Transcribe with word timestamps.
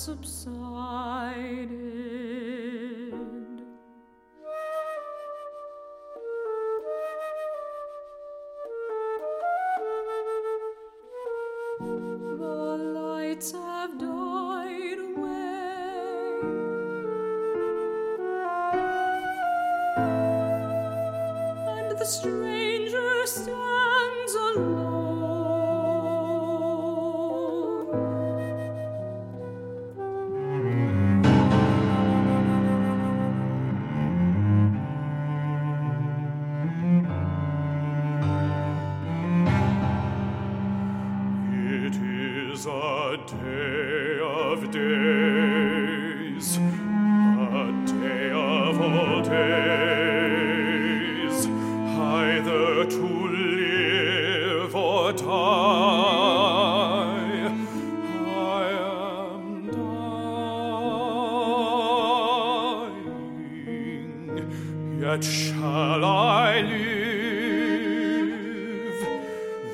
subsided. 0.00 1.60
The 12.38 12.76
lights 12.96 13.52
have 13.52 13.98
died 13.98 15.00
away. 15.00 16.40
and 21.68 21.98
the 21.98 22.04
street. 22.06 22.39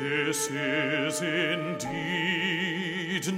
This 0.00 0.46
is 0.52 1.22
indeed 1.22 1.84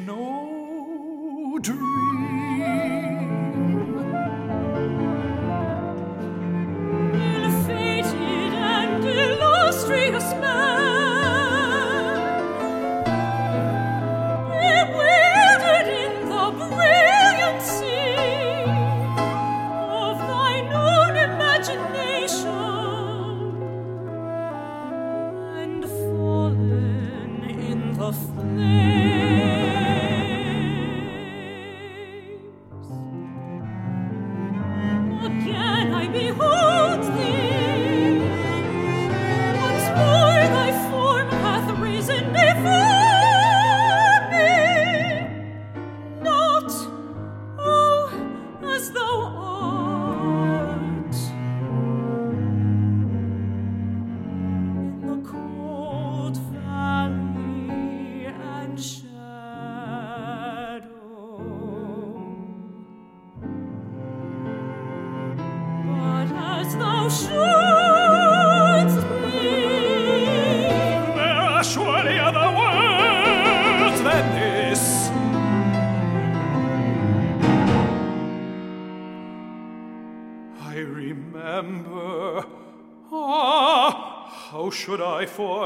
no 0.07 1.59
dream. 1.63 3.50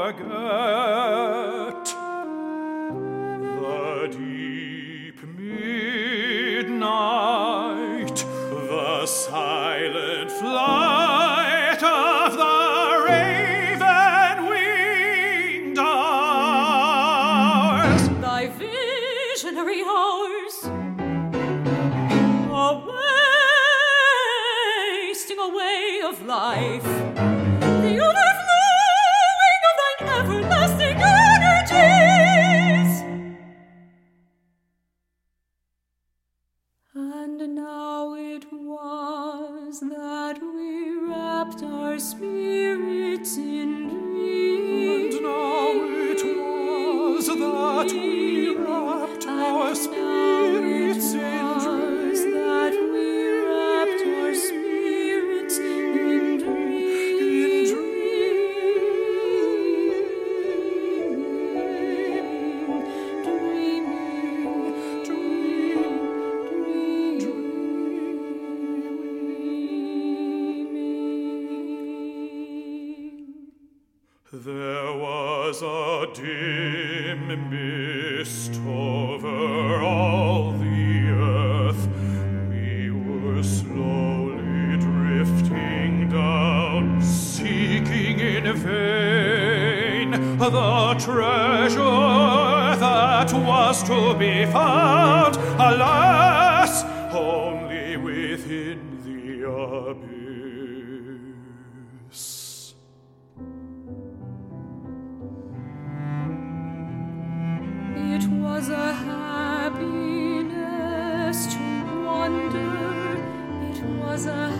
Sorge 0.05 0.23
that 47.87 47.93
we 47.93 48.55
wrapped 48.55 49.25
our 49.27 49.75
spirits. 49.75 50.14
treasure 91.35 92.79
that 92.79 93.31
was 93.33 93.83
to 93.83 94.13
be 94.17 94.45
found, 94.45 95.35
alas, 95.59 96.83
only 97.13 97.97
within 97.97 98.79
the 99.05 99.43
abyss. 99.47 100.23
It 107.97 108.25
was 108.29 108.69
a 108.69 108.93
happiness 108.93 109.87
to 111.53 111.59
wander, 112.05 113.17
it 113.69 113.79
was 113.99 114.25
a 114.27 114.54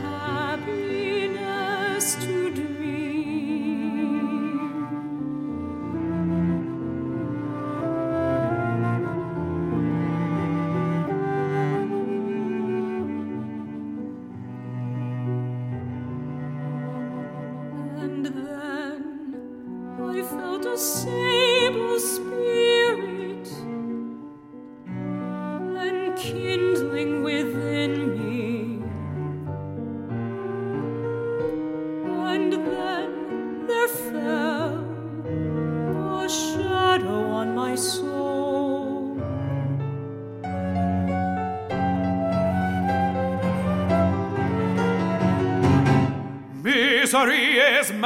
misery 47.85 47.95
is 47.95 48.01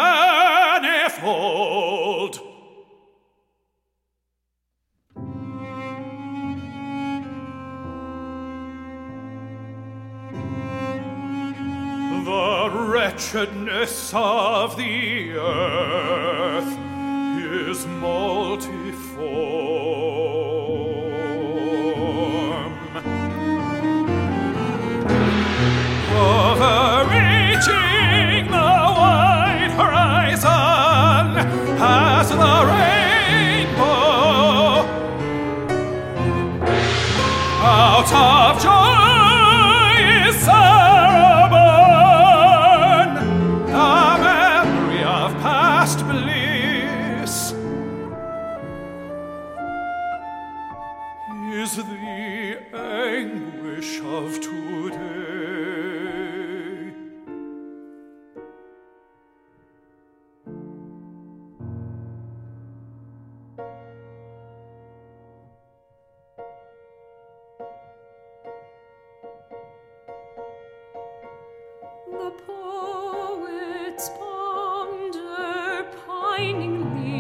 poets 72.46 74.10
ponder 74.18 75.88
piningly 76.08 77.19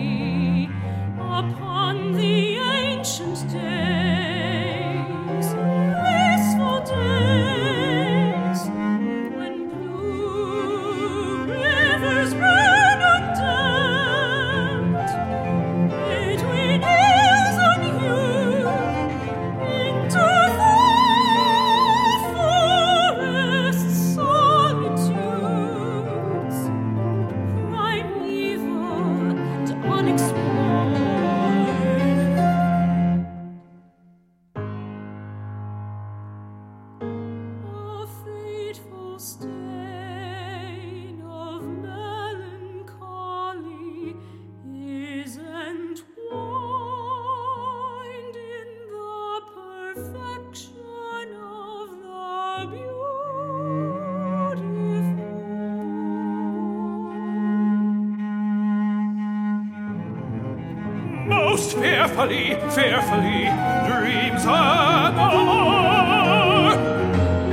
fearfully, 62.20 62.56
fearfully 62.76 63.46
dreams 63.88 64.44
no 64.44 65.30
more. 65.46 66.74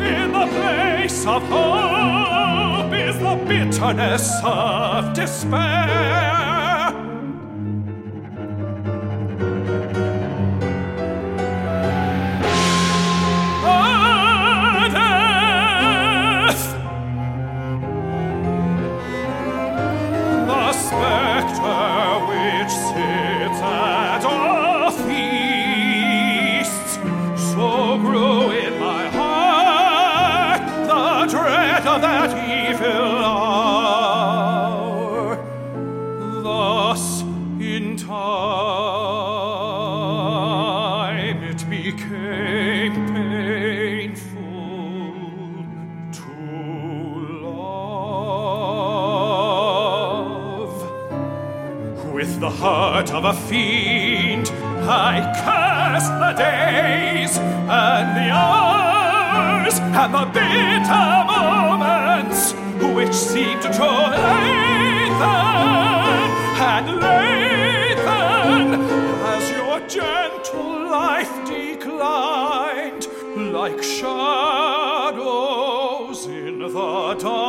In 0.03 0.33
the 0.33 0.47
place 0.47 1.25
of 1.25 1.43
hope 1.45 2.93
is 2.93 3.17
the 3.21 3.37
bitterness 3.47 4.29
of 4.43 5.15
despair. 5.15 6.26
I 54.89 55.21
curse 55.43 56.09
the 56.09 56.33
days 56.39 57.39
and 57.39 58.17
the 58.17 58.31
hours 58.31 59.79
and 59.81 60.15
the 60.15 60.27
bitter 60.33 61.25
moments 61.27 62.55
which 62.95 63.13
seem 63.13 63.59
to 63.63 63.69
draw 63.73 64.11
lengthen 64.11 65.19
and 66.63 66.87
lengthen 67.01 68.81
as 69.35 69.51
your 69.51 69.81
gentle 69.89 70.89
life 70.89 71.35
declined 71.47 73.09
like 73.53 73.83
shadows 73.83 74.17
in 76.27 76.61
the 76.61 76.69
dying 77.19 77.46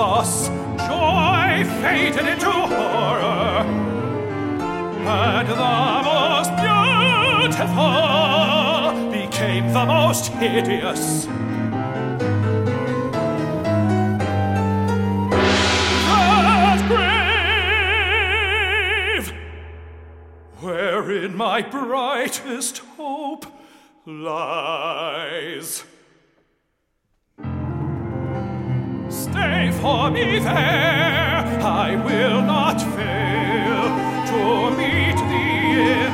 thus 0.00 0.48
joy 0.88 1.62
faded 1.82 2.26
into 2.26 2.50
horror, 2.50 3.66
and 5.04 5.46
the 5.46 5.70
most 6.08 6.50
beautiful 7.52 7.96
became 9.12 9.66
the 9.74 9.84
most 9.84 10.28
hideous. 10.28 11.26
That 16.06 16.80
grave 19.18 19.26
wherein 20.60 21.36
my 21.36 21.60
brightest 21.60 22.78
hope 22.96 23.44
lies. 24.06 25.84
Stay 29.40 29.70
for 29.80 30.10
me 30.10 30.38
there, 30.38 31.40
I 31.62 31.96
will 32.04 32.42
not 32.42 32.78
fail 32.94 33.86
to 34.30 34.76
meet 34.76 35.16
thee 35.30 35.80
in 35.80 36.12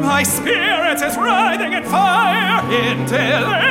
My 0.00 0.22
spirit 0.22 1.02
is 1.02 1.16
writhing 1.16 1.72
in 1.72 1.82
fire 1.84 2.62
in 2.72 3.06
delirium, 3.06 3.70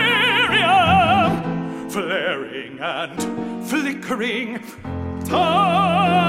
flaring 1.90 2.80
and 2.80 3.68
flickering 3.68 4.60
tongues 5.26 6.24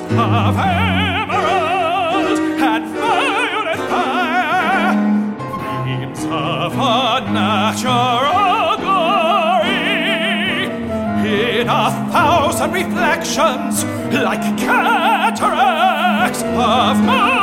of 0.00 0.56
emerald 0.58 2.38
and 2.60 2.84
violet 2.96 3.78
fire, 3.88 4.94
beams 5.84 6.24
of 6.24 6.72
unnatural 6.74 8.76
glory 8.84 10.66
in 11.26 11.68
a 11.68 11.90
thousand 12.12 12.72
reflections 12.72 13.84
like 14.12 14.40
cataracts 14.58 15.09
of 16.60 16.98
molten 17.00 17.39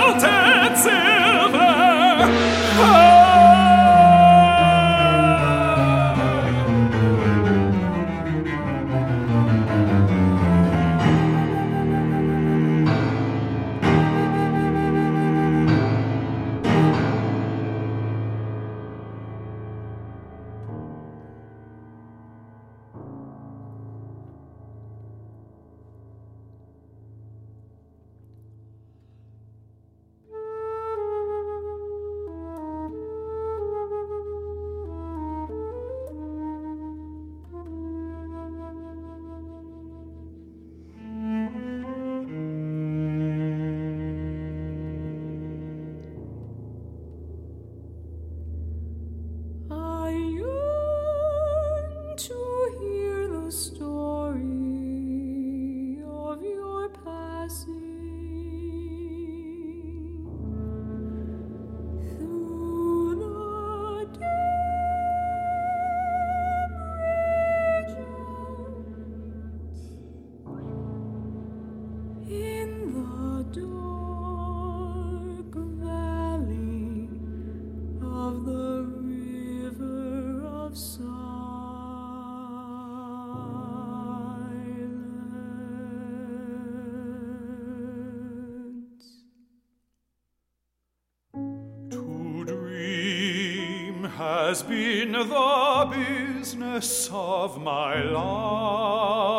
has 94.57 94.65
been 94.67 95.11
the 95.11 95.87
business 95.91 97.09
of 97.11 97.61
my 97.61 98.01
life. 98.01 99.31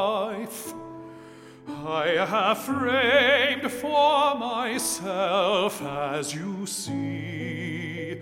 I 1.66 2.25
have 2.25 2.58
framed 2.58 3.68
for 3.72 4.37
myself, 4.37 5.82
as 5.82 6.32
you 6.32 6.64
see, 6.66 8.20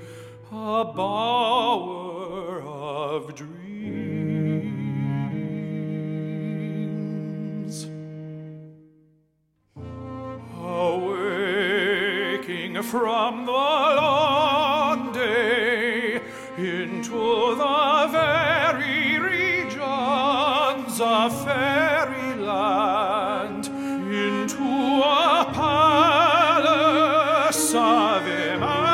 a 0.50 0.84
bower 0.84 2.62
of 2.62 3.34
dreams. 3.34 3.56
Awaking 10.58 11.22
from 12.82 13.44
the 13.44 14.05
of 21.26 21.35
fairyland, 21.45 22.87
into 23.66 24.62
a 25.02 25.50
palace 25.52 26.95
of 27.75 28.26
imagination. 28.28 28.92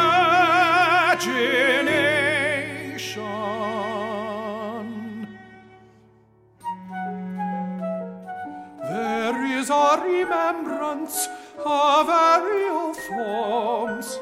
There 8.80 9.44
is 9.58 9.68
a 9.68 10.00
remembrance 10.02 11.28
of 11.66 12.08
aerial 12.08 12.94
forms, 12.94 14.18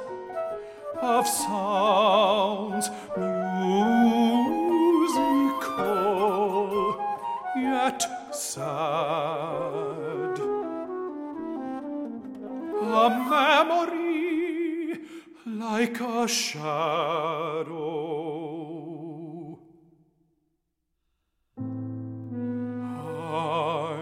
of 1.00 1.28
sounds 1.28 2.90
sad. 8.50 10.38
A 12.82 13.08
memory 13.30 14.98
like 15.46 16.00
a 16.00 16.26
shadow. 16.26 16.58
I, 23.06 23.94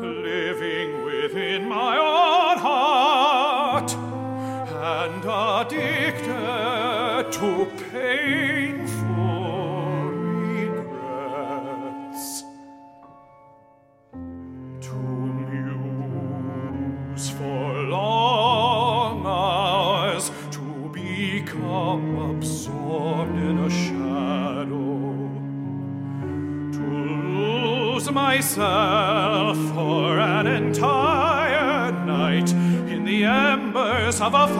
living 0.02 1.09
within 1.32 1.68
my 1.68 1.96
own 1.96 2.58
heart 2.58 3.92
and 3.94 5.24
addicted 5.24 7.32
to 7.32 7.66
painful 7.92 9.39
embers 34.20 34.50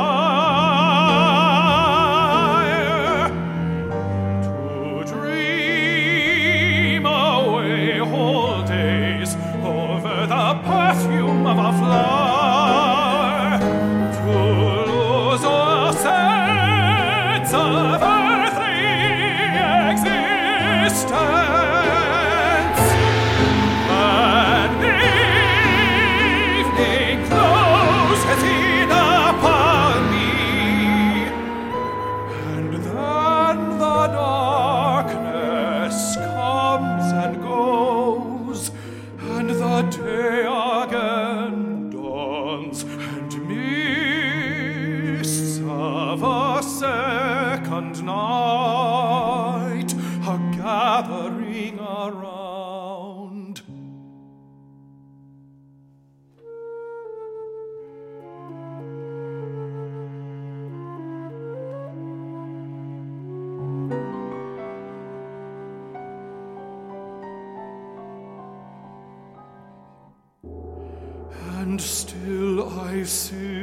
still 71.81 72.69
I 72.79 73.05
sit 73.05 73.60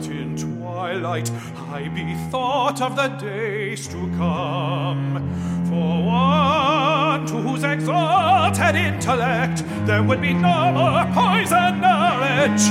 that 0.00 0.10
in 0.10 0.36
twilight 0.36 1.30
I 1.56 1.88
bethought 1.88 2.82
of 2.82 2.96
the 2.96 3.08
days 3.08 3.88
to 3.88 3.96
come. 4.18 5.22
For 5.68 6.04
one 6.04 7.24
to 7.26 7.34
whose 7.34 7.64
exalted 7.64 8.76
intellect 8.76 9.64
there 9.86 10.02
would 10.02 10.20
be 10.20 10.34
no 10.34 10.72
more 10.72 11.06
poison 11.14 11.80
knowledge. 11.80 12.68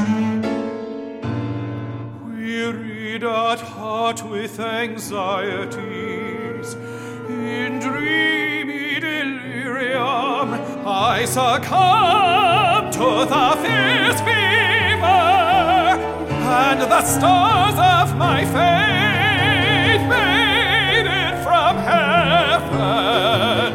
Wearied 2.27 3.23
at 3.23 3.59
heart 3.59 4.21
with 4.29 4.59
anxieties, 4.59 5.85
in 7.27 7.79
dreamy 7.79 8.99
delirium, 8.99 10.53
I 10.85 11.25
succumb 11.25 12.91
to 12.91 13.25
the 13.33 13.57
fierce 13.63 14.21
fever, 14.21 14.44
and 16.57 16.81
the 16.81 17.01
stars 17.03 17.77
of 17.77 18.15
my 18.17 18.45
faith 18.45 20.01
faded 20.09 21.35
from 21.43 21.75
heaven. 21.91 23.73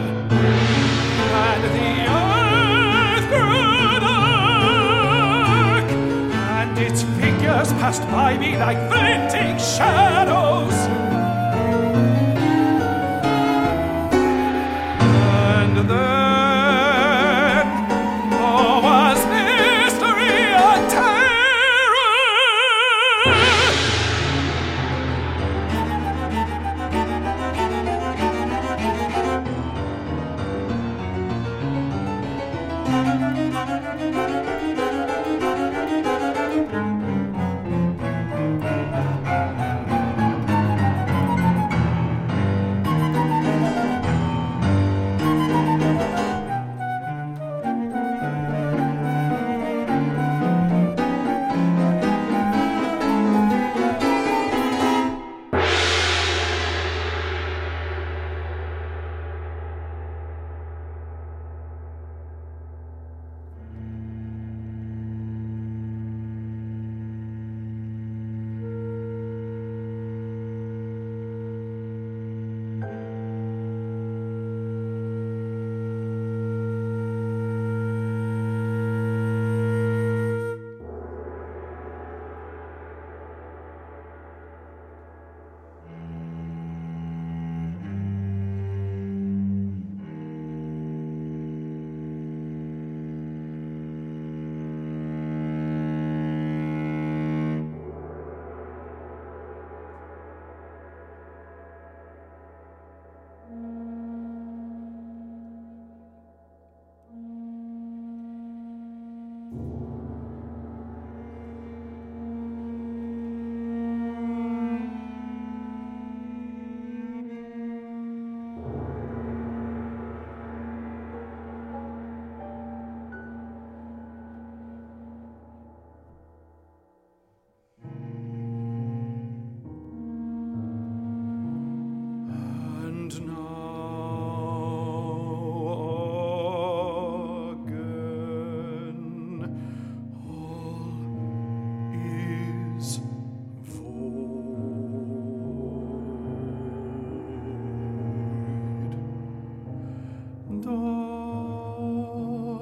And 1.44 1.62
the 1.76 1.92
earth 2.24 3.26
grew 3.28 4.00
dark, 4.00 5.88
and 6.56 6.78
its 6.78 7.02
figures 7.02 7.70
passed 7.74 8.04
by 8.10 8.38
me 8.38 8.56
like 8.56 8.78
flinting 8.90 9.58
shadows. 9.58 10.89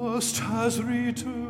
Dust 0.09 0.39
has 0.39 0.81
returned 0.81 1.48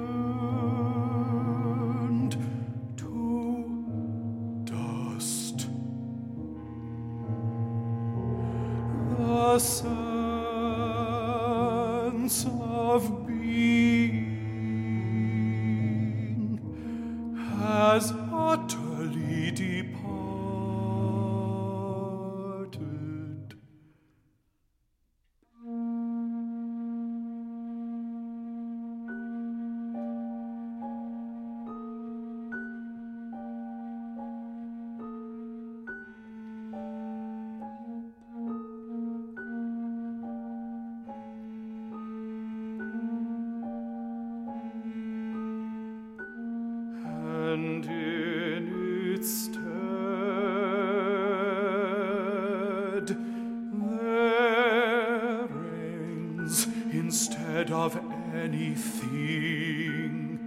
anything. 58.52 60.40